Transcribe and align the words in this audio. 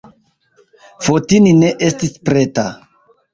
Fotini 1.07 1.51
ne 1.59 1.69
estis 1.89 2.17
preta. 2.31 2.65